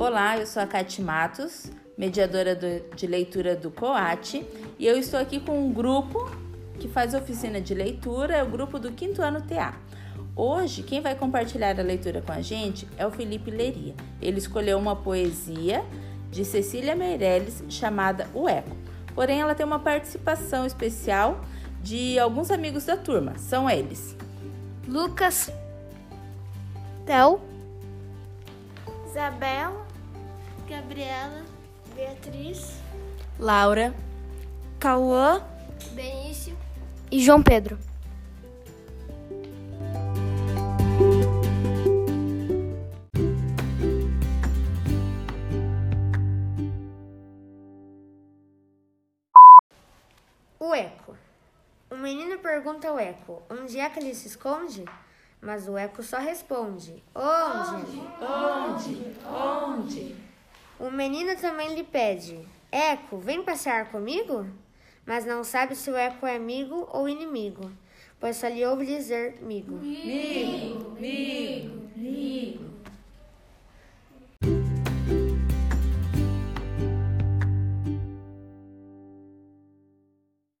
[0.00, 4.42] Olá, eu sou a Cati Matos, mediadora do, de leitura do COAT,
[4.78, 6.18] e eu estou aqui com um grupo
[6.78, 9.74] que faz oficina de leitura, é o grupo do quinto ano TA.
[10.34, 13.94] Hoje, quem vai compartilhar a leitura com a gente é o Felipe Leria.
[14.22, 15.84] Ele escolheu uma poesia
[16.30, 18.74] de Cecília Meirelles chamada O Eco.
[19.14, 21.44] Porém, ela tem uma participação especial
[21.82, 23.36] de alguns amigos da turma.
[23.36, 24.16] São eles:
[24.88, 25.52] Lucas,
[27.04, 27.38] Theo,
[29.06, 29.89] Isabela,
[30.70, 31.44] Gabriela,
[31.96, 32.80] Beatriz,
[33.40, 33.92] Laura,
[34.78, 35.42] Cauã
[35.94, 36.56] Benício
[37.10, 37.76] e João Pedro.
[50.60, 51.16] O eco.
[51.90, 54.84] O menino pergunta ao eco: onde é que ele se esconde?
[55.40, 58.00] Mas o eco só responde: onde?
[58.20, 58.94] Onde?
[58.94, 59.16] Onde?
[60.80, 62.40] O menino também lhe pede:
[62.72, 64.46] Eco, vem passear comigo?
[65.04, 67.70] Mas não sabe se o eco é amigo ou inimigo,
[68.18, 69.74] pois só lhe ouve dizer migo.
[69.74, 72.79] Migo, migo, migo.